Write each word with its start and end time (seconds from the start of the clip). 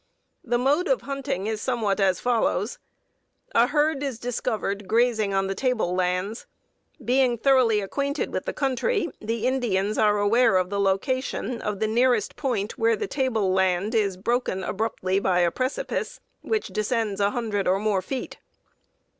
"The 0.43 0.57
mode 0.57 0.87
of 0.87 1.01
hunting 1.03 1.45
is 1.45 1.61
somewhat 1.61 1.99
as 1.99 2.19
follows: 2.19 2.79
A 3.53 3.67
herd 3.67 4.01
is 4.01 4.17
discovered 4.17 4.87
grazing 4.87 5.31
on 5.31 5.45
the 5.45 5.53
table 5.53 5.93
lands. 5.93 6.47
Being 7.05 7.37
thoroughly 7.37 7.81
acquainted 7.81 8.33
with 8.33 8.45
the 8.45 8.51
country, 8.53 9.11
the 9.19 9.45
Indians 9.45 9.99
are 9.99 10.17
aware 10.17 10.57
of 10.57 10.71
the 10.71 10.79
location 10.79 11.61
of 11.61 11.79
the 11.79 11.87
nearest 11.87 12.35
point 12.35 12.79
where 12.79 12.95
the 12.95 13.05
table 13.05 13.53
land 13.53 13.93
is 13.93 14.17
broken 14.17 14.63
abruptly 14.63 15.19
by 15.19 15.41
a 15.41 15.51
precipice 15.51 16.19
which 16.41 16.69
descends 16.69 17.21
a 17.21 17.29
hundred 17.29 17.67
or 17.67 17.77
more 17.77 18.01
feet. 18.01 18.39